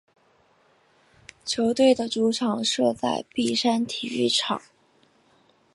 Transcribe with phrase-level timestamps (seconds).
[1.45, 4.59] 球队的主场设在碧山体育场。